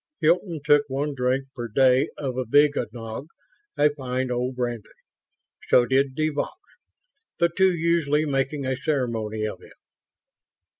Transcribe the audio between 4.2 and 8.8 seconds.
old brandy. So did de Vaux the two usually making a